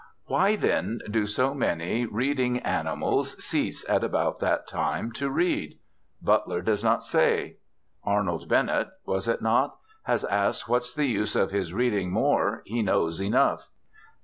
Why 0.25 0.55
then 0.55 1.01
do 1.11 1.27
so 1.27 1.53
many 1.53 2.07
reading 2.07 2.57
animals 2.61 3.37
cease 3.37 3.87
at 3.87 4.03
about 4.03 4.39
that 4.39 4.67
time 4.67 5.11
to 5.11 5.29
read? 5.29 5.77
Butler 6.23 6.63
does 6.63 6.83
not 6.83 7.03
say. 7.03 7.57
Arnold 8.03 8.49
Bennett 8.49 8.87
(was 9.05 9.27
it 9.27 9.43
not?) 9.43 9.75
has 10.05 10.23
asked 10.23 10.67
what's 10.67 10.95
the 10.95 11.05
use 11.05 11.35
of 11.35 11.51
his 11.51 11.71
reading 11.71 12.09
more, 12.09 12.63
he 12.65 12.81
knows 12.81 13.21
enough. 13.21 13.69